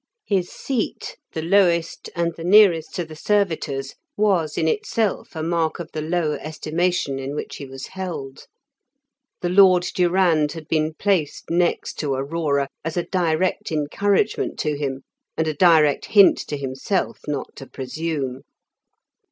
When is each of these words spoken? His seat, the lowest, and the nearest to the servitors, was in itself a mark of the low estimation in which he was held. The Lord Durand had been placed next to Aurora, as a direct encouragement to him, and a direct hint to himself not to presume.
His 0.25 0.49
seat, 0.49 1.17
the 1.33 1.43
lowest, 1.43 2.09
and 2.15 2.33
the 2.35 2.43
nearest 2.43 2.95
to 2.95 3.05
the 3.05 3.15
servitors, 3.15 3.93
was 4.17 4.57
in 4.57 4.67
itself 4.67 5.35
a 5.35 5.43
mark 5.43 5.77
of 5.77 5.91
the 5.91 6.01
low 6.01 6.31
estimation 6.31 7.19
in 7.19 7.35
which 7.35 7.57
he 7.57 7.67
was 7.67 7.85
held. 7.85 8.47
The 9.41 9.49
Lord 9.49 9.83
Durand 9.93 10.53
had 10.53 10.67
been 10.67 10.95
placed 10.95 11.51
next 11.51 11.99
to 11.99 12.15
Aurora, 12.15 12.67
as 12.83 12.97
a 12.97 13.03
direct 13.05 13.71
encouragement 13.71 14.57
to 14.61 14.75
him, 14.75 15.03
and 15.37 15.47
a 15.47 15.53
direct 15.53 16.05
hint 16.05 16.39
to 16.47 16.57
himself 16.57 17.19
not 17.27 17.55
to 17.57 17.67
presume. 17.67 18.41